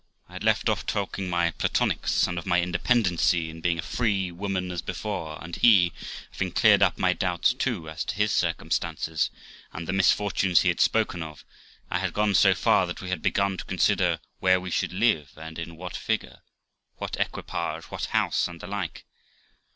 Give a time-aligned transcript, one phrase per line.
[0.27, 4.31] I had left off talking my platonics, and of my independency, and being a free
[4.31, 5.93] woman, as before; and he,
[6.31, 9.29] having cleared up my doubts too, as to his circumstances
[9.71, 11.45] and the misfortunes he had spoken of,
[11.91, 15.33] I had gone so far that we had begun to consider where we should live,
[15.37, 16.39] and in what figure,
[16.95, 19.05] what equipage, what house, and the like.